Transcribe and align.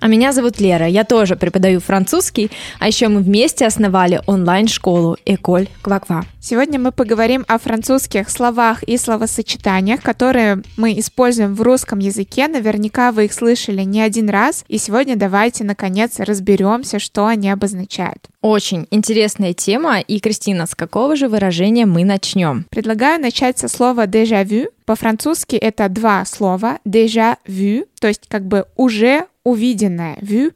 А 0.00 0.06
меня 0.06 0.32
зовут 0.32 0.60
Лера, 0.60 0.86
я 0.86 1.04
тоже 1.04 1.34
преподаю 1.34 1.80
французский, 1.80 2.50
а 2.78 2.86
еще 2.86 3.08
мы 3.08 3.20
вместе 3.20 3.66
основали 3.66 4.20
онлайн-школу 4.26 5.16
Эколь 5.24 5.68
Кваква. 5.82 6.24
Сегодня 6.40 6.78
мы 6.78 6.92
поговорим 6.92 7.44
о 7.48 7.58
французских 7.58 8.30
словах 8.30 8.82
и 8.84 8.96
словосочетаниях, 8.96 10.00
которые 10.00 10.62
мы 10.76 10.98
используем 10.98 11.54
в 11.54 11.62
русском 11.62 11.98
языке. 11.98 12.46
Наверняка 12.48 13.10
вы 13.12 13.26
их 13.26 13.32
слышали 13.32 13.82
не 13.82 14.00
один 14.00 14.30
раз. 14.30 14.64
И 14.68 14.78
сегодня 14.78 15.16
давайте, 15.16 15.64
наконец, 15.64 16.20
разберемся, 16.20 16.98
что 17.00 17.26
они 17.26 17.50
обозначают. 17.50 18.28
Очень 18.40 18.86
интересная 18.90 19.52
тема. 19.52 20.00
И, 20.00 20.20
Кристина, 20.20 20.66
с 20.66 20.74
какого 20.74 21.16
же 21.16 21.28
выражения 21.28 21.86
мы 21.86 22.04
начнем? 22.04 22.66
Предлагаю 22.70 23.20
начать 23.20 23.58
со 23.58 23.68
слова 23.68 24.06
déjà 24.06 24.44
vu. 24.44 24.68
По-французски 24.84 25.56
это 25.56 25.88
два 25.88 26.24
слова 26.24 26.78
déjà 26.86 27.36
vu, 27.46 27.86
то 28.00 28.06
есть 28.06 28.22
как 28.28 28.46
бы 28.46 28.66
уже 28.76 29.26
увиденное. 29.44 30.16
Vu 30.20 30.52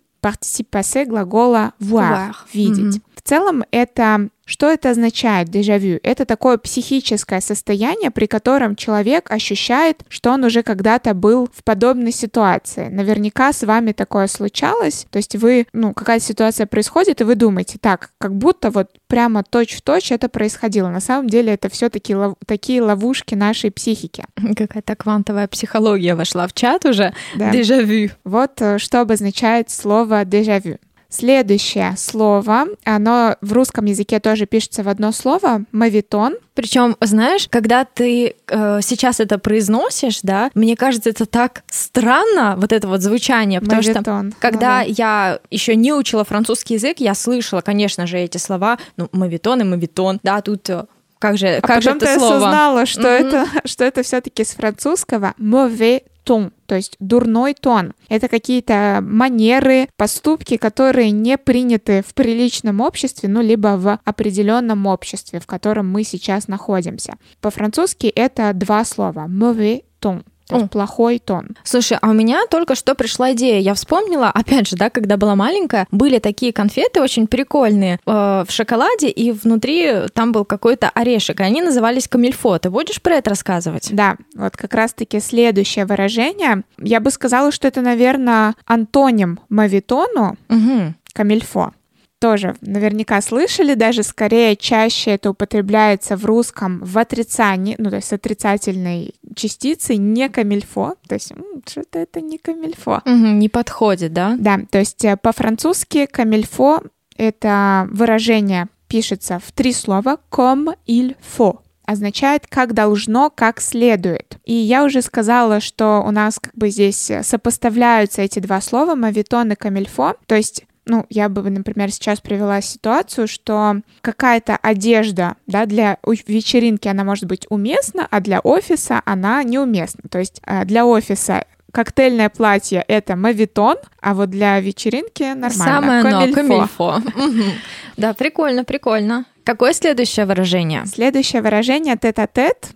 passé 0.70 1.04
глагола 1.04 1.72
voir, 1.80 2.30
Voir. 2.30 2.34
видеть. 2.54 2.96
Мгм. 2.96 3.02
В 3.16 3.28
целом 3.28 3.64
это 3.72 4.28
что 4.52 4.70
это 4.70 4.90
означает, 4.90 5.48
дежавю? 5.48 5.98
Это 6.02 6.26
такое 6.26 6.58
психическое 6.58 7.40
состояние, 7.40 8.10
при 8.10 8.26
котором 8.26 8.76
человек 8.76 9.30
ощущает, 9.30 10.02
что 10.10 10.30
он 10.30 10.44
уже 10.44 10.62
когда-то 10.62 11.14
был 11.14 11.48
в 11.54 11.64
подобной 11.64 12.12
ситуации. 12.12 12.88
Наверняка 12.88 13.54
с 13.54 13.62
вами 13.62 13.92
такое 13.92 14.26
случалось. 14.26 15.06
То 15.10 15.16
есть 15.16 15.36
вы, 15.36 15.66
ну, 15.72 15.94
какая-то 15.94 16.26
ситуация 16.26 16.66
происходит, 16.66 17.22
и 17.22 17.24
вы 17.24 17.34
думаете, 17.34 17.78
так, 17.80 18.10
как 18.18 18.34
будто 18.34 18.70
вот 18.70 18.90
прямо 19.06 19.42
точь-в-точь 19.42 20.12
это 20.12 20.28
происходило. 20.28 20.90
На 20.90 21.00
самом 21.00 21.30
деле 21.30 21.54
это 21.54 21.70
все 21.70 21.88
таки 21.88 22.14
такие 22.46 22.82
ловушки 22.82 23.34
нашей 23.34 23.70
психики. 23.70 24.26
Какая-то 24.56 24.96
квантовая 24.96 25.48
психология 25.48 26.14
вошла 26.14 26.46
в 26.46 26.52
чат 26.52 26.84
уже. 26.84 27.14
Да. 27.36 27.50
Дежавю. 27.52 28.10
Вот 28.24 28.60
э, 28.60 28.76
что 28.76 29.00
обозначает 29.00 29.70
слово 29.70 30.26
дежавю. 30.26 30.76
Следующее 31.12 31.94
слово, 31.98 32.64
оно 32.84 33.36
в 33.42 33.52
русском 33.52 33.84
языке 33.84 34.18
тоже 34.18 34.46
пишется 34.46 34.82
в 34.82 34.88
одно 34.88 35.12
слово, 35.12 35.62
мавитон. 35.70 36.36
Причем, 36.54 36.96
знаешь, 37.02 37.48
когда 37.50 37.84
ты 37.84 38.34
э, 38.48 38.80
сейчас 38.82 39.20
это 39.20 39.38
произносишь, 39.38 40.20
да, 40.22 40.50
мне 40.54 40.74
кажется, 40.74 41.10
это 41.10 41.26
так 41.26 41.64
странно, 41.70 42.54
вот 42.56 42.72
это 42.72 42.88
вот 42.88 43.02
звучание, 43.02 43.60
потому 43.60 43.82
что 43.82 43.92
Мавитон. 43.92 44.34
когда 44.38 44.82
Ну 44.82 44.94
я 44.96 45.38
еще 45.50 45.76
не 45.76 45.92
учила 45.92 46.24
французский 46.24 46.74
язык, 46.74 46.96
я 46.98 47.14
слышала, 47.14 47.60
конечно 47.60 48.06
же, 48.06 48.18
эти 48.18 48.38
слова, 48.38 48.78
ну, 48.96 49.08
мавитон 49.12 49.60
и 49.60 49.64
мавитон, 49.64 50.18
да, 50.22 50.40
тут 50.40 50.68
э, 50.70 50.84
как 51.18 51.38
же. 51.38 51.58
А 51.58 51.60
как 51.60 51.82
же 51.82 51.90
потом 51.90 51.96
это 51.98 52.06
ты 52.06 52.18
слово? 52.18 52.36
осознала, 52.36 52.86
что 52.86 53.02
Мгм. 53.02 53.10
это, 53.28 53.46
что 53.68 53.84
это 53.84 54.02
все-таки 54.02 54.44
с 54.44 54.50
французского 54.54 55.34
mauvais 55.38 56.02
ton, 56.24 56.52
то 56.66 56.74
есть 56.74 56.96
дурной 56.98 57.54
тон. 57.54 57.94
Это 58.08 58.28
какие-то 58.28 59.00
манеры, 59.02 59.88
поступки, 59.96 60.56
которые 60.56 61.10
не 61.10 61.38
приняты 61.38 62.02
в 62.06 62.14
приличном 62.14 62.80
обществе, 62.80 63.28
ну, 63.28 63.40
либо 63.40 63.76
в 63.76 63.98
определенном 64.04 64.86
обществе, 64.86 65.40
в 65.40 65.46
котором 65.46 65.90
мы 65.90 66.04
сейчас 66.04 66.48
находимся. 66.48 67.14
По-французски 67.40 68.06
это 68.06 68.52
два 68.54 68.84
слова 68.84 69.26
mauvais 69.28 69.84
ton, 70.00 70.24
О. 70.56 70.68
плохой 70.68 71.18
тон. 71.18 71.48
Слушай, 71.64 71.98
а 72.00 72.10
у 72.10 72.12
меня 72.12 72.42
только 72.50 72.74
что 72.74 72.94
пришла 72.94 73.32
идея. 73.32 73.60
Я 73.60 73.74
вспомнила, 73.74 74.28
опять 74.28 74.68
же, 74.68 74.76
да, 74.76 74.90
когда 74.90 75.16
была 75.16 75.36
маленькая, 75.36 75.86
были 75.90 76.18
такие 76.18 76.52
конфеты 76.52 77.00
очень 77.00 77.26
прикольные 77.26 77.98
э, 78.06 78.44
в 78.46 78.50
шоколаде, 78.50 79.08
и 79.08 79.32
внутри 79.32 79.92
там 80.14 80.32
был 80.32 80.44
какой-то 80.44 80.90
орешек, 80.90 81.40
и 81.40 81.42
они 81.44 81.62
назывались 81.62 82.08
камильфо. 82.08 82.58
Ты 82.58 82.70
будешь 82.70 83.00
про 83.00 83.14
это 83.16 83.30
рассказывать? 83.30 83.88
Да, 83.92 84.16
вот 84.34 84.56
как 84.56 84.74
раз-таки 84.74 85.20
следующее 85.20 85.86
выражение. 85.86 86.62
Я 86.78 87.00
бы 87.00 87.10
сказала, 87.10 87.52
что 87.52 87.68
это, 87.68 87.80
наверное, 87.80 88.54
антоним 88.66 89.38
мавитону, 89.48 90.36
Угу. 90.48 90.94
камильфо. 91.14 91.72
Тоже 92.22 92.54
наверняка 92.60 93.20
слышали, 93.20 93.74
даже 93.74 94.04
скорее 94.04 94.54
чаще 94.54 95.10
это 95.10 95.30
употребляется 95.30 96.16
в 96.16 96.24
русском 96.24 96.78
в 96.78 96.96
отрицании, 96.96 97.74
ну 97.78 97.90
то 97.90 97.96
есть 97.96 98.06
с 98.06 98.12
отрицательной 98.12 99.16
частицей, 99.34 99.96
не 99.96 100.28
камильфо, 100.28 100.94
то 101.08 101.16
есть 101.16 101.32
что-то 101.68 101.98
это 101.98 102.20
не 102.20 102.38
камильфо. 102.38 103.02
не 103.40 103.48
подходит, 103.48 104.12
да? 104.12 104.36
Да, 104.38 104.60
то 104.70 104.78
есть 104.78 105.04
э, 105.04 105.16
по-французски 105.16 106.06
камильфо 106.06 106.84
это 107.16 107.88
выражение 107.90 108.68
пишется 108.86 109.40
в 109.44 109.50
три 109.50 109.72
слова 109.72 110.18
comme 110.30 110.76
il 110.86 111.16
faut 111.36 111.58
означает 111.86 112.46
как 112.48 112.72
должно, 112.72 113.30
как 113.30 113.60
следует. 113.60 114.36
И 114.44 114.54
я 114.54 114.84
уже 114.84 115.02
сказала, 115.02 115.58
что 115.58 116.04
у 116.06 116.12
нас 116.12 116.38
как 116.38 116.54
бы 116.54 116.70
здесь 116.70 117.10
сопоставляются 117.22 118.22
эти 118.22 118.38
два 118.38 118.60
слова 118.60 118.94
мавитон 118.94 119.50
и 119.50 119.56
камильфо. 119.56 120.14
То 120.26 120.36
есть 120.36 120.64
ну, 120.84 121.06
я 121.10 121.28
бы, 121.28 121.48
например, 121.48 121.90
сейчас 121.92 122.20
привела 122.20 122.60
ситуацию, 122.60 123.28
что 123.28 123.76
какая-то 124.00 124.56
одежда, 124.56 125.36
да, 125.46 125.66
для 125.66 125.98
вечеринки 126.26 126.88
она 126.88 127.04
может 127.04 127.26
быть 127.26 127.46
уместна, 127.50 128.06
а 128.10 128.20
для 128.20 128.40
офиса 128.40 129.00
она 129.04 129.42
неуместна. 129.44 130.04
То 130.10 130.18
есть 130.18 130.40
э, 130.44 130.64
для 130.64 130.84
офиса 130.84 131.44
коктейльное 131.72 132.28
платье— 132.28 132.84
это 132.88 133.16
мавитон, 133.16 133.76
а 134.00 134.14
вот 134.14 134.30
для 134.30 134.60
вечеринки 134.60 135.22
нормально. 135.22 135.50
Самое 135.50 136.00
оно, 136.00 136.34
камильфо. 136.34 136.34
камильфо. 136.34 137.02
Мгм. 137.16 137.52
Да, 137.96 138.14
прикольно, 138.14 138.64
прикольно. 138.64 139.24
Какое 139.44 139.72
следующее 139.72 140.26
выражение? 140.26 140.86
Следующее 140.86 141.42
выражение 141.42 141.96
тет-а-тет. 141.96 142.68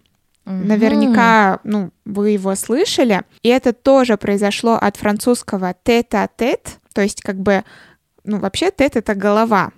Наверняка, 0.44 1.58
ну, 1.64 1.90
вы 2.04 2.30
его 2.30 2.54
слышали. 2.54 3.22
И 3.42 3.48
это 3.48 3.72
тоже 3.72 4.16
произошло 4.16 4.74
от 4.80 4.96
французского 4.96 5.74
тет-а-тет, 5.82 6.78
то 6.94 7.02
есть 7.02 7.20
как 7.20 7.36
бы, 7.36 7.64
ну, 8.26 8.38
вообще 8.38 8.70
тет— 8.70 8.96
это 8.96 9.14
голова. 9.14 9.72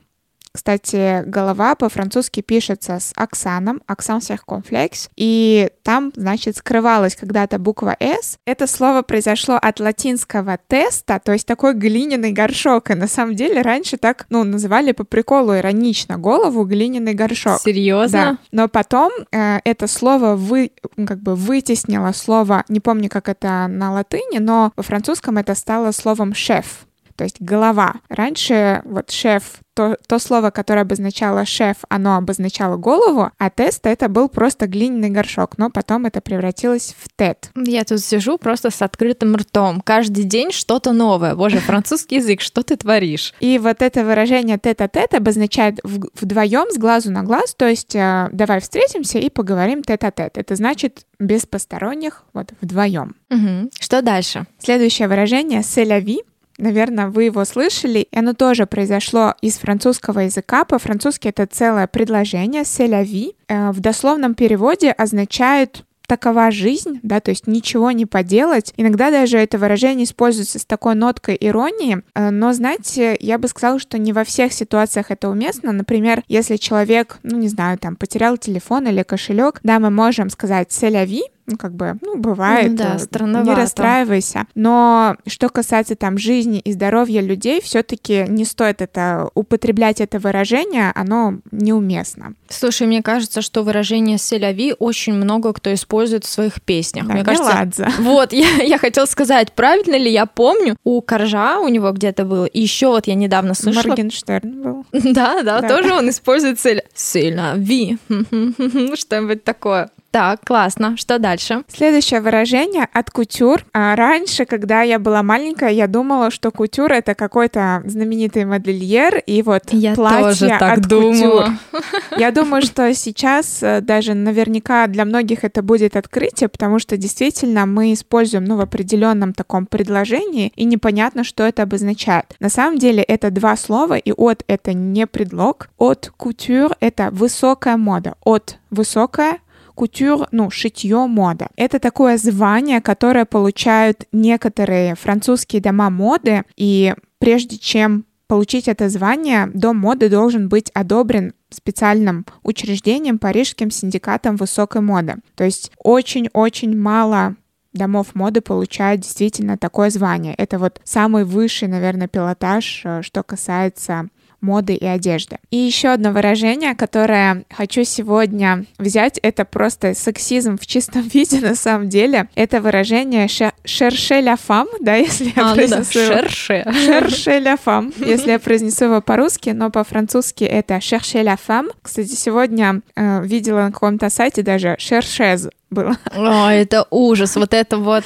Кстати, 0.52 1.22
голова 1.24 1.74
по-французски 1.74 2.40
пишется 2.40 2.98
с 2.98 3.12
аксаном, 3.14 3.80
аксан 3.86 4.18
circonflexe, 4.18 5.08
и 5.14 5.70
там, 5.82 6.12
значит, 6.16 6.56
скрывалась 6.56 7.14
когда-то 7.14 7.58
буква 7.58 7.96
«с». 8.00 8.38
Это 8.44 8.66
слово 8.66 9.02
произошло 9.02 9.54
от 9.54 9.78
латинского 9.78 10.58
«теста», 10.66 11.20
то 11.22 11.32
есть 11.32 11.46
такой 11.46 11.74
глиняный 11.74 12.32
горшок, 12.32 12.90
и 12.90 12.94
на 12.94 13.06
самом 13.06 13.36
деле 13.36 13.62
раньше 13.62 13.98
так, 13.98 14.26
ну, 14.30 14.42
называли 14.42 14.92
по 14.92 15.04
приколу 15.04 15.54
иронично 15.54 16.18
голову 16.18 16.64
глиняный 16.64 17.14
горшок. 17.14 17.60
Серьезно? 17.60 18.18
Да. 18.18 18.38
Но 18.50 18.68
потом 18.68 19.12
э, 19.30 19.60
это 19.64 19.86
слово 19.86 20.34
вы, 20.34 20.72
как 20.96 21.20
бы 21.20 21.34
вытеснило 21.34 22.12
слово, 22.12 22.64
не 22.68 22.80
помню, 22.80 23.08
как 23.08 23.28
это 23.28 23.68
на 23.68 23.92
латыни, 23.92 24.38
но 24.38 24.72
во 24.76 24.82
французском 24.82 25.36
это 25.36 25.54
стало 25.54 25.92
словом 25.92 26.34
шеф, 26.34 26.86
то 27.18 27.24
есть 27.24 27.40
голова. 27.40 27.96
Раньше 28.08 28.80
вот 28.84 29.10
шеф, 29.10 29.42
то, 29.74 29.96
то 30.06 30.20
слово, 30.20 30.50
которое 30.50 30.82
обозначало 30.82 31.44
шеф, 31.44 31.78
оно 31.88 32.16
обозначало 32.16 32.76
голову, 32.76 33.30
а 33.36 33.50
тест 33.50 33.86
это 33.86 34.08
был 34.08 34.28
просто 34.28 34.68
глиняный 34.68 35.10
горшок, 35.10 35.58
но 35.58 35.68
потом 35.68 36.06
это 36.06 36.20
превратилось 36.20 36.94
в 36.96 37.08
тет. 37.16 37.50
Я 37.56 37.82
тут 37.82 38.00
сижу 38.00 38.38
просто 38.38 38.70
с 38.70 38.82
открытым 38.82 39.34
ртом. 39.34 39.80
Каждый 39.80 40.22
день 40.22 40.52
что-то 40.52 40.92
новое. 40.92 41.34
Боже, 41.34 41.58
французский 41.58 42.16
язык, 42.16 42.40
что 42.40 42.62
ты 42.62 42.76
творишь? 42.76 43.34
И 43.40 43.58
вот 43.58 43.82
это 43.82 44.04
выражение 44.04 44.56
тет-а-тет 44.56 45.14
обозначает 45.14 45.80
вдвоем 45.82 46.70
с 46.70 46.78
глазу 46.78 47.10
на 47.10 47.24
глаз, 47.24 47.56
то 47.56 47.68
есть 47.68 47.96
э, 47.96 48.28
давай 48.30 48.60
встретимся 48.60 49.18
и 49.18 49.28
поговорим 49.28 49.82
тет-а-тет. 49.82 50.38
Это 50.38 50.54
значит 50.54 51.04
без 51.18 51.46
посторонних, 51.46 52.22
вот 52.32 52.52
вдвоем. 52.60 53.16
Мгм. 53.28 53.70
Что 53.80 54.02
дальше? 54.02 54.46
Следующее 54.60 55.08
выражение 55.08 55.62
«c'est 55.62 55.84
la 55.84 56.00
vie». 56.00 56.20
Наверное, 56.58 57.06
вы 57.08 57.24
его 57.24 57.44
слышали, 57.44 58.00
и 58.00 58.18
оно 58.18 58.34
тоже 58.34 58.66
произошло 58.66 59.34
из 59.40 59.58
французского 59.58 60.20
языка. 60.20 60.64
По-французски 60.64 61.28
это 61.28 61.46
целое 61.46 61.86
предложение 61.86 62.62
«c'est 62.62 62.88
la 62.88 63.04
vie». 63.04 63.34
Э, 63.48 63.70
В 63.70 63.80
дословном 63.80 64.34
переводе 64.34 64.90
означает 64.90 65.84
такова 66.08 66.50
жизнь, 66.50 66.98
да, 67.02 67.20
то 67.20 67.30
есть 67.30 67.46
ничего 67.46 67.92
не 67.92 68.06
поделать. 68.06 68.72
Иногда 68.76 69.10
даже 69.10 69.38
это 69.38 69.58
выражение 69.58 70.04
используется 70.04 70.58
с 70.58 70.64
такой 70.64 70.94
ноткой 70.94 71.36
иронии, 71.38 72.02
э, 72.14 72.30
но, 72.30 72.52
знаете, 72.52 73.16
я 73.20 73.38
бы 73.38 73.46
сказала, 73.46 73.78
что 73.78 73.98
не 73.98 74.12
во 74.12 74.24
всех 74.24 74.52
ситуациях 74.52 75.10
это 75.10 75.28
уместно. 75.28 75.70
Например, 75.70 76.24
если 76.26 76.56
человек, 76.56 77.18
ну, 77.22 77.36
не 77.36 77.48
знаю, 77.48 77.78
там, 77.78 77.94
потерял 77.94 78.36
телефон 78.36 78.88
или 78.88 79.02
кошелек, 79.04 79.60
да, 79.62 79.78
мы 79.78 79.90
можем 79.90 80.30
сказать 80.30 80.68
«c'est 80.70 80.90
la 80.90 81.06
vie», 81.06 81.22
ну, 81.48 81.56
как 81.56 81.72
бы, 81.74 81.96
ну, 82.02 82.16
бывает. 82.16 82.72
Ну 82.72 82.76
да, 82.76 82.94
э, 82.96 82.98
странновато. 82.98 83.50
Не 83.50 83.56
расстраивайся. 83.56 84.46
Но 84.54 85.16
что 85.26 85.48
касается 85.48 85.96
там 85.96 86.18
жизни 86.18 86.58
и 86.60 86.72
здоровья 86.72 87.20
людей, 87.22 87.60
все-таки 87.62 88.26
не 88.28 88.44
стоит 88.44 88.82
это 88.82 89.30
употреблять 89.34 90.00
это 90.00 90.18
выражение, 90.18 90.92
оно 90.94 91.38
неуместно. 91.50 92.34
Слушай, 92.48 92.86
мне 92.86 93.02
кажется, 93.02 93.40
что 93.42 93.62
выражение 93.62 94.18
«селяви» 94.18 94.74
очень 94.78 95.14
много 95.14 95.52
кто 95.52 95.72
использует 95.72 96.24
в 96.24 96.28
своих 96.28 96.60
песнях. 96.62 97.06
Да, 97.06 97.14
мне 97.14 97.24
кажется, 97.24 97.52
Меладзе. 97.52 97.88
вот, 98.00 98.32
я, 98.34 98.62
я 98.62 98.78
хотела 98.78 99.06
сказать, 99.06 99.52
правильно 99.52 99.96
ли 99.96 100.10
я 100.10 100.26
помню, 100.26 100.76
у 100.84 101.00
Коржа 101.00 101.58
у 101.60 101.68
него 101.68 101.90
где-то 101.92 102.24
было, 102.24 102.44
и 102.44 102.60
еще 102.60 102.88
вот 102.88 103.06
я 103.06 103.14
недавно 103.14 103.54
слышала... 103.54 103.88
Моргенштерн 103.88 104.62
был. 104.62 104.86
Да, 104.92 105.42
да, 105.42 105.60
Да. 105.62 105.68
тоже 105.68 105.94
он 105.94 106.10
использует 106.10 106.60
«селяви», 106.94 107.98
что-нибудь 108.94 109.44
такое. 109.44 109.88
Так, 110.10 110.40
классно. 110.44 110.96
Что 110.96 111.18
дальше? 111.18 111.64
Следующее 111.68 112.20
выражение 112.20 112.88
от 112.92 113.10
кутюр. 113.10 113.64
А 113.74 113.94
раньше, 113.94 114.46
когда 114.46 114.80
я 114.80 114.98
была 114.98 115.22
маленькая, 115.22 115.70
я 115.70 115.86
думала, 115.86 116.30
что 116.30 116.50
кутюр 116.50 116.92
это 116.92 117.14
какой-то 117.14 117.82
знаменитый 117.84 118.46
модельер, 118.46 119.18
и 119.26 119.42
вот 119.42 119.64
Я 119.70 119.94
платье 119.94 120.48
тоже 120.48 120.58
так 120.58 120.78
от 120.78 120.88
думала. 120.88 121.58
кутюр. 121.72 121.82
Я 122.18 122.30
думаю, 122.30 122.62
что 122.62 122.92
сейчас 122.94 123.62
э, 123.62 123.80
даже 123.82 124.14
наверняка 124.14 124.86
для 124.86 125.04
многих 125.04 125.44
это 125.44 125.62
будет 125.62 125.94
открытие, 125.94 126.48
потому 126.48 126.78
что 126.78 126.96
действительно 126.96 127.66
мы 127.66 127.92
используем 127.92 128.44
ну, 128.44 128.56
в 128.56 128.60
определенном 128.60 129.34
таком 129.34 129.66
предложении, 129.66 130.52
и 130.56 130.64
непонятно, 130.64 131.22
что 131.22 131.42
это 131.44 131.62
обозначает. 131.64 132.34
На 132.40 132.48
самом 132.48 132.78
деле 132.78 133.02
это 133.02 133.30
два 133.30 133.56
слова, 133.56 133.98
и 133.98 134.12
от 134.12 134.42
это 134.46 134.72
не 134.72 135.06
предлог. 135.06 135.68
От 135.76 136.10
кутюр 136.16 136.74
это 136.80 137.10
высокая 137.12 137.76
мода. 137.76 138.14
От 138.24 138.56
высокая 138.70 139.38
кутюр, 139.78 140.26
ну, 140.32 140.50
шитье, 140.50 141.06
мода. 141.06 141.46
Это 141.54 141.78
такое 141.78 142.18
звание, 142.18 142.80
которое 142.80 143.24
получают 143.24 144.06
некоторые 144.10 144.96
французские 144.96 145.62
дома 145.62 145.88
моды, 145.88 146.42
и 146.56 146.96
прежде 147.20 147.58
чем 147.58 148.04
получить 148.26 148.66
это 148.66 148.88
звание, 148.88 149.48
дом 149.54 149.76
моды 149.76 150.08
должен 150.08 150.48
быть 150.48 150.70
одобрен 150.70 151.32
специальным 151.50 152.26
учреждением 152.42 153.20
Парижским 153.20 153.70
синдикатом 153.70 154.34
высокой 154.34 154.80
моды. 154.80 155.14
То 155.36 155.44
есть 155.44 155.70
очень-очень 155.78 156.76
мало 156.76 157.36
домов 157.72 158.14
моды 158.14 158.40
получают 158.40 159.02
действительно 159.02 159.56
такое 159.56 159.90
звание. 159.90 160.34
Это 160.34 160.58
вот 160.58 160.80
самый 160.82 161.24
высший, 161.24 161.68
наверное, 161.68 162.08
пилотаж, 162.08 162.82
э, 162.84 163.02
что 163.02 163.22
касается 163.22 164.08
моды 164.40 164.74
и 164.74 164.86
одежды. 164.86 165.38
И 165.50 165.56
еще 165.56 165.88
одно 165.88 166.12
выражение, 166.12 166.74
которое 166.74 167.44
хочу 167.50 167.84
сегодня 167.84 168.64
взять, 168.78 169.18
это 169.18 169.44
просто 169.44 169.94
сексизм 169.94 170.56
в 170.58 170.66
чистом 170.66 171.02
виде 171.14 171.40
на 171.40 171.54
самом 171.54 171.88
деле. 171.88 172.28
Это 172.34 172.60
выражение 172.60 173.26
«chercher 173.26 174.22
la 174.22 174.38
femme», 174.38 174.68
да, 174.80 174.94
если 174.96 175.32
я 175.34 175.42
А, 175.42 175.50
ну 175.50 175.50
да, 175.50 175.54
произнесу 175.54 175.92
шерше. 175.92 176.64
Chercher 176.66 177.42
la 177.42 177.58
femme, 177.62 177.92
если 178.04 178.32
я 178.32 178.38
произнесу 178.38 178.86
его 178.86 179.00
по-русски, 179.00 179.50
но 179.50 179.70
по-французски 179.70 180.44
это 180.44 180.76
chercher 180.76 181.24
la 181.24 181.38
femme. 181.38 181.70
Кстати, 181.82 182.14
сегодня 182.14 182.80
э, 182.96 183.22
видела 183.24 183.62
на 183.62 183.72
каком-то 183.72 184.10
сайте 184.10 184.42
даже 184.42 184.76
chercheuse 184.78 185.50
было. 185.70 185.96
О, 186.14 186.48
это 186.50 186.86
ужас. 186.90 187.36
Вот 187.36 187.54
это 187.54 187.76
вот 187.76 188.04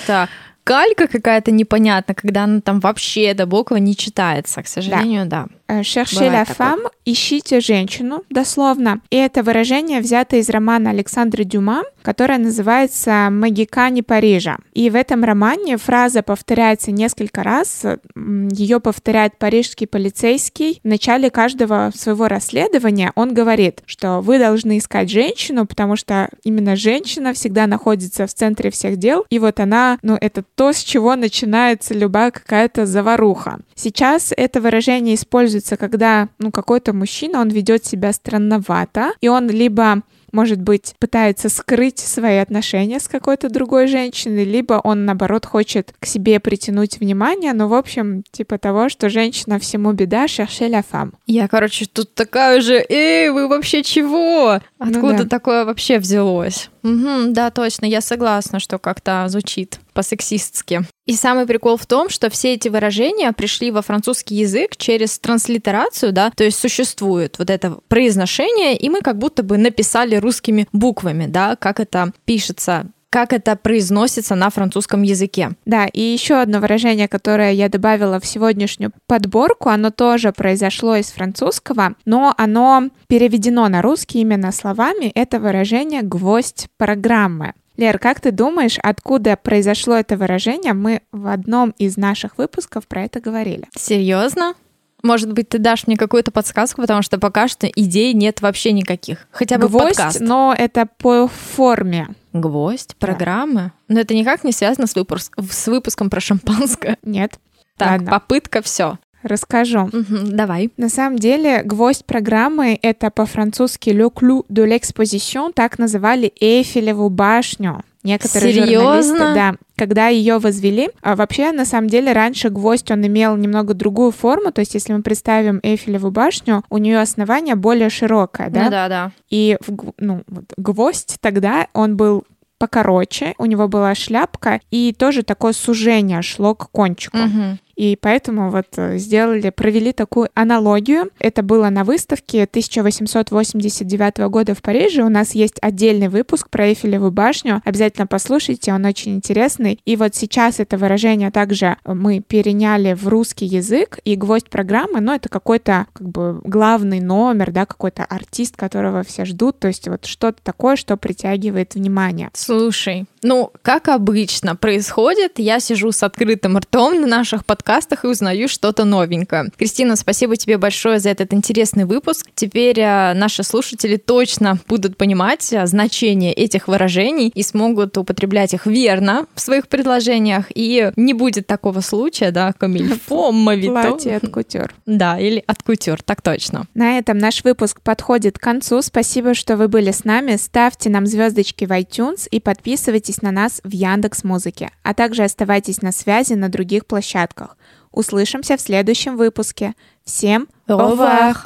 калька 0.64 1.08
какая-то 1.08 1.50
непонятная, 1.50 2.14
когда 2.14 2.44
она 2.44 2.60
там 2.60 2.80
вообще 2.80 3.34
до 3.34 3.46
буквы 3.46 3.80
не 3.80 3.96
читается. 3.96 4.62
К 4.62 4.68
сожалению, 4.68 5.26
да. 5.26 5.46
La 5.68 6.44
такое. 6.44 6.66
femme, 6.68 6.90
ищите 7.04 7.60
женщину, 7.60 8.22
дословно. 8.30 9.00
И 9.10 9.16
это 9.16 9.42
выражение 9.42 10.00
взято 10.00 10.36
из 10.36 10.50
романа 10.50 10.90
Александра 10.90 11.44
Дюма, 11.44 11.84
которое 12.02 12.38
называется 12.38 13.28
«Магикане 13.30 14.02
Парижа». 14.02 14.58
И 14.72 14.90
в 14.90 14.96
этом 14.96 15.24
романе 15.24 15.76
фраза 15.76 16.22
повторяется 16.22 16.90
несколько 16.90 17.42
раз. 17.42 17.84
Ее 18.14 18.80
повторяет 18.80 19.38
парижский 19.38 19.86
полицейский. 19.86 20.80
В 20.82 20.88
начале 20.88 21.30
каждого 21.30 21.90
своего 21.94 22.28
расследования 22.28 23.12
он 23.14 23.34
говорит, 23.34 23.82
что 23.86 24.20
вы 24.20 24.38
должны 24.38 24.78
искать 24.78 25.10
женщину, 25.10 25.66
потому 25.66 25.96
что 25.96 26.28
именно 26.44 26.76
женщина 26.76 27.32
всегда 27.32 27.66
находится 27.66 28.26
в 28.26 28.34
центре 28.34 28.70
всех 28.70 28.96
дел. 28.96 29.24
И 29.30 29.38
вот 29.38 29.60
она, 29.60 29.98
ну, 30.02 30.16
это 30.20 30.42
то, 30.54 30.72
с 30.72 30.78
чего 30.78 31.16
начинается 31.16 31.94
любая 31.94 32.30
какая-то 32.30 32.86
заваруха. 32.86 33.60
Сейчас 33.74 34.32
это 34.36 34.60
выражение 34.60 35.14
используется, 35.14 35.76
когда, 35.76 36.28
ну, 36.38 36.50
какой-то 36.50 36.92
мужчина, 36.92 37.40
он 37.40 37.48
ведет 37.48 37.84
себя 37.84 38.12
странновато, 38.12 39.12
и 39.20 39.28
он 39.28 39.48
либо 39.48 40.02
может 40.32 40.60
быть, 40.60 40.94
пытается 40.98 41.48
скрыть 41.48 41.98
свои 41.98 42.38
отношения 42.38 42.98
с 42.98 43.08
какой-то 43.08 43.48
другой 43.48 43.86
женщиной, 43.86 44.44
либо 44.44 44.80
он, 44.82 45.04
наоборот, 45.04 45.46
хочет 45.46 45.94
к 46.00 46.06
себе 46.06 46.40
притянуть 46.40 46.98
внимание, 46.98 47.52
но, 47.52 47.68
в 47.68 47.74
общем, 47.74 48.24
типа 48.30 48.58
того, 48.58 48.88
что 48.88 49.08
женщина 49.08 49.58
всему 49.58 49.92
беда, 49.92 50.24
cherchez 50.24 50.68
la 50.68 50.82
femme. 50.90 51.12
Я, 51.26 51.48
короче, 51.48 51.86
тут 51.86 52.14
такая 52.14 52.60
же, 52.60 52.84
эй, 52.88 53.30
вы 53.30 53.48
вообще 53.48 53.82
чего? 53.82 54.60
Ну 54.78 54.90
Откуда 54.90 55.24
да. 55.24 55.28
такое 55.28 55.64
вообще 55.64 55.98
взялось? 55.98 56.70
Мгм, 56.82 57.32
да, 57.32 57.50
точно, 57.50 57.86
я 57.86 58.00
согласна, 58.00 58.58
что 58.58 58.78
как-то 58.78 59.24
звучит 59.28 59.78
по-сексистски. 59.92 60.82
И 61.06 61.14
самый 61.14 61.46
прикол 61.46 61.76
в 61.76 61.86
том, 61.86 62.08
что 62.08 62.28
все 62.30 62.54
эти 62.54 62.68
выражения 62.68 63.32
пришли 63.32 63.70
во 63.70 63.82
французский 63.82 64.36
язык 64.36 64.76
через 64.76 65.18
транслитерацию, 65.18 66.12
да, 66.12 66.30
то 66.30 66.44
есть 66.44 66.58
существует 66.58 67.38
вот 67.38 67.50
это 67.50 67.78
произношение, 67.88 68.76
и 68.76 68.88
мы 68.88 69.00
как 69.00 69.18
будто 69.18 69.42
бы 69.42 69.58
написали 69.58 70.16
русскими 70.16 70.66
буквами, 70.72 71.26
да, 71.26 71.56
как 71.56 71.80
это 71.80 72.12
пишется 72.24 72.86
как 73.12 73.34
это 73.34 73.56
произносится 73.56 74.34
на 74.34 74.48
французском 74.48 75.02
языке. 75.02 75.50
Да, 75.66 75.84
и 75.84 76.00
еще 76.00 76.36
одно 76.40 76.60
выражение, 76.60 77.08
которое 77.08 77.52
я 77.52 77.68
добавила 77.68 78.18
в 78.18 78.24
сегодняшнюю 78.24 78.90
подборку, 79.06 79.68
оно 79.68 79.90
тоже 79.90 80.32
произошло 80.32 80.96
из 80.96 81.10
французского, 81.10 81.94
но 82.06 82.34
оно 82.38 82.88
переведено 83.08 83.68
на 83.68 83.82
русский 83.82 84.20
именно 84.20 84.50
словами. 84.50 85.12
Это 85.14 85.40
выражение 85.40 86.00
«гвоздь 86.00 86.68
программы». 86.78 87.52
Лер, 87.76 87.98
как 87.98 88.20
ты 88.20 88.30
думаешь, 88.30 88.78
откуда 88.82 89.36
произошло 89.36 89.94
это 89.94 90.16
выражение? 90.16 90.72
Мы 90.72 91.02
в 91.12 91.26
одном 91.26 91.74
из 91.76 91.98
наших 91.98 92.38
выпусков 92.38 92.86
про 92.86 93.02
это 93.02 93.20
говорили. 93.20 93.68
Серьезно? 93.76 94.54
Может 95.02 95.32
быть, 95.34 95.50
ты 95.50 95.58
дашь 95.58 95.86
мне 95.86 95.98
какую-то 95.98 96.30
подсказку, 96.30 96.80
потому 96.80 97.02
что 97.02 97.18
пока 97.18 97.48
что 97.48 97.66
идей 97.66 98.14
нет 98.14 98.40
вообще 98.40 98.72
никаких. 98.72 99.26
Хотя 99.30 99.58
бы 99.58 99.68
Гвоздь, 99.68 99.96
подкаст. 99.96 100.20
но 100.20 100.54
это 100.56 100.86
по 100.96 101.28
форме. 101.28 102.08
Гвоздь, 102.32 102.96
программы. 102.96 103.72
Но 103.88 104.00
это 104.00 104.14
никак 104.14 104.44
не 104.44 104.52
связано 104.52 104.86
с, 104.86 104.94
выпуск- 104.94 105.32
с 105.50 105.66
выпуском 105.68 106.08
про 106.10 106.20
шампанское. 106.20 106.96
Нет, 107.04 107.38
Так, 107.76 107.90
Ладно. 107.90 108.10
попытка, 108.10 108.62
все. 108.62 108.98
расскажу. 109.22 109.88
давай. 109.92 110.70
На 110.76 110.88
самом 110.88 111.18
деле, 111.18 111.62
гвоздь 111.62 112.04
программы— 112.04 112.78
это 112.82 113.10
по-французски 113.10 113.90
«le 113.90 114.10
clou 114.12 114.44
de 114.48 114.66
l'exposition», 114.66 115.52
так 115.54 115.78
называли 115.78 116.32
Эйфелеву 116.40 117.08
башню. 117.08 117.82
Некоторые 118.02 118.52
Серьезно? 118.52 119.16
журналисты, 119.16 119.34
да, 119.34 119.54
когда 119.82 120.06
ее 120.06 120.38
возвели, 120.38 120.90
а 121.00 121.16
вообще, 121.16 121.50
на 121.50 121.64
самом 121.64 121.88
деле, 121.88 122.12
раньше 122.12 122.50
гвоздь, 122.50 122.88
он 122.92 123.04
имел 123.04 123.34
немного 123.36 123.74
другую 123.74 124.12
форму, 124.12 124.52
то 124.52 124.60
есть, 124.60 124.74
если 124.74 124.92
мы 124.92 125.02
представим 125.02 125.58
Эйфелеву 125.64 126.12
башню, 126.12 126.62
у 126.70 126.78
нее 126.78 127.00
основание 127.00 127.56
более 127.56 127.90
широкое, 127.90 128.48
да, 128.48 128.62
Ну 128.62 128.70
да, 128.70 128.88
да. 128.88 129.12
и 129.28 129.58
ну, 129.98 130.22
гвоздь 130.56 131.16
тогда, 131.20 131.66
он 131.72 131.96
был 131.96 132.22
покороче, 132.58 133.34
у 133.38 133.46
него 133.46 133.66
была 133.66 133.92
шляпка, 133.96 134.60
и 134.70 134.94
тоже 134.96 135.24
такое 135.24 135.52
сужение 135.52 136.22
шло 136.22 136.54
к 136.54 136.70
кончику. 136.70 137.16
Мгм. 137.16 137.58
И 137.76 137.96
поэтому 137.96 138.50
вот 138.50 138.66
э, 138.76 138.98
сделали, 138.98 139.50
провели 139.50 139.92
такую 139.92 140.28
аналогию. 140.34 141.10
Это 141.18 141.42
было 141.42 141.68
на 141.70 141.84
выставке 141.84 142.44
1889 142.44 144.18
года 144.28 144.54
в 144.54 144.62
Париже. 144.62 145.02
У 145.02 145.08
нас 145.08 145.34
есть 145.34 145.56
отдельный 145.60 146.08
выпуск 146.08 146.50
про 146.50 146.68
Эйфелеву 146.68 147.10
башню. 147.10 147.62
Обязательно 147.64 148.06
послушайте, 148.06 148.72
он 148.72 148.84
очень 148.84 149.14
интересный. 149.14 149.80
И 149.84 149.96
вот 149.96 150.14
сейчас 150.14 150.60
это 150.60 150.76
выражение 150.76 151.30
также 151.30 151.76
мы 151.84 152.20
переняли 152.20 152.94
в 152.94 153.08
русский 153.08 153.46
язык. 153.46 153.98
И 154.04 154.16
гвоздь 154.16 154.50
программы, 154.50 155.00
ну, 155.00 155.14
это 155.14 155.28
какой-то 155.28 155.86
как 155.92 156.08
бы 156.08 156.40
главный 156.44 157.00
номер, 157.00 157.50
да, 157.52 157.66
какой-то 157.66 158.04
артист, 158.04 158.56
которого 158.56 159.02
все 159.02 159.24
ждут. 159.24 159.58
То 159.58 159.68
есть 159.68 159.88
вот 159.88 160.06
что-то 160.06 160.38
такое, 160.42 160.76
что 160.76 160.96
притягивает 160.96 161.74
внимание. 161.74 162.30
Слушай, 162.34 163.06
ну, 163.22 163.52
как 163.62 163.88
обычно 163.88 164.56
происходит, 164.56 165.38
я 165.38 165.60
сижу 165.60 165.92
с 165.92 166.02
открытым 166.02 166.58
ртом 166.58 167.00
на 167.00 167.06
наших 167.06 167.46
подкастах, 167.46 167.61
подкастах 167.62 168.04
и 168.04 168.08
узнаю 168.08 168.48
что-то 168.48 168.84
новенькое. 168.84 169.50
Кристина, 169.56 169.94
спасибо 169.94 170.36
тебе 170.36 170.58
большое 170.58 170.98
за 170.98 171.10
этот 171.10 171.32
интересный 171.32 171.84
выпуск. 171.84 172.26
Теперь 172.34 172.80
э, 172.80 173.14
наши 173.14 173.44
слушатели 173.44 173.96
точно 173.96 174.58
будут 174.66 174.96
понимать 174.96 175.52
э, 175.52 175.64
значение 175.66 176.32
этих 176.32 176.66
выражений 176.66 177.30
и 177.32 177.42
смогут 177.44 177.96
употреблять 177.96 178.52
их 178.52 178.66
верно 178.66 179.26
в 179.36 179.40
своих 179.40 179.68
предложениях. 179.68 180.46
И 180.52 180.90
не 180.96 181.14
будет 181.14 181.46
такого 181.46 181.80
случая, 181.80 182.32
да, 182.32 182.52
камильфо, 182.52 183.30
мавито. 183.32 183.72
Платье 183.72 184.16
от 184.16 184.28
кутюр. 184.28 184.74
Да, 184.84 185.20
или 185.20 185.44
от 185.46 185.62
кутюр, 185.62 186.02
так 186.02 186.20
точно. 186.20 186.66
На 186.74 186.98
этом 186.98 187.18
наш 187.18 187.44
выпуск 187.44 187.80
подходит 187.80 188.40
к 188.40 188.42
концу. 188.42 188.82
Спасибо, 188.82 189.34
что 189.34 189.56
вы 189.56 189.68
были 189.68 189.92
с 189.92 190.04
нами. 190.04 190.34
Ставьте 190.34 190.90
нам 190.90 191.06
звездочки 191.06 191.64
в 191.64 191.70
iTunes 191.70 192.26
и 192.28 192.40
подписывайтесь 192.40 193.22
на 193.22 193.30
нас 193.30 193.60
в 193.62 193.70
Яндекс 193.70 194.24
Музыке, 194.24 194.70
а 194.82 194.94
также 194.94 195.22
оставайтесь 195.22 195.80
на 195.80 195.92
связи 195.92 196.32
на 196.32 196.48
других 196.48 196.86
площадках. 196.86 197.51
Услышимся 197.92 198.56
в 198.56 198.60
следующем 198.60 199.16
выпуске. 199.16 199.74
Всем 200.04 200.48
Au 200.66 200.96
revoir. 200.96 201.36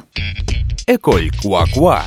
Quoi 0.87 1.65
Quoi. 1.73 2.01